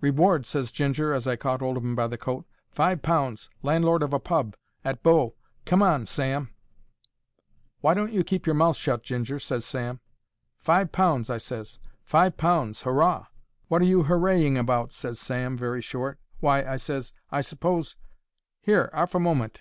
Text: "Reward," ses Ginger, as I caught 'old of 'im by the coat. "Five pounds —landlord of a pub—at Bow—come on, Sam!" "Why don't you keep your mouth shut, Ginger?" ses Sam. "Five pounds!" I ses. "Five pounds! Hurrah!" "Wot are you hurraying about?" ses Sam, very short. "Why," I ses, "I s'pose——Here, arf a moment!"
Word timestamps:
"Reward," 0.00 0.46
ses 0.46 0.72
Ginger, 0.72 1.12
as 1.12 1.26
I 1.28 1.36
caught 1.36 1.60
'old 1.60 1.76
of 1.76 1.84
'im 1.84 1.94
by 1.94 2.06
the 2.06 2.16
coat. 2.16 2.46
"Five 2.70 3.02
pounds 3.02 3.50
—landlord 3.62 4.02
of 4.02 4.14
a 4.14 4.18
pub—at 4.18 5.02
Bow—come 5.02 5.82
on, 5.82 6.06
Sam!" 6.06 6.48
"Why 7.82 7.92
don't 7.92 8.10
you 8.14 8.24
keep 8.24 8.46
your 8.46 8.54
mouth 8.54 8.78
shut, 8.78 9.02
Ginger?" 9.02 9.38
ses 9.38 9.66
Sam. 9.66 10.00
"Five 10.56 10.92
pounds!" 10.92 11.28
I 11.28 11.36
ses. 11.36 11.78
"Five 12.06 12.38
pounds! 12.38 12.80
Hurrah!" 12.84 13.26
"Wot 13.68 13.82
are 13.82 13.84
you 13.84 14.04
hurraying 14.04 14.56
about?" 14.56 14.92
ses 14.92 15.20
Sam, 15.20 15.58
very 15.58 15.82
short. 15.82 16.18
"Why," 16.40 16.64
I 16.64 16.78
ses, 16.78 17.12
"I 17.30 17.42
s'pose——Here, 17.42 18.88
arf 18.94 19.14
a 19.14 19.20
moment!" 19.20 19.60